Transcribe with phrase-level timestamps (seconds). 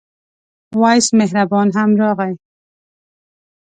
[0.81, 2.33] وېس مهربان هم راغی.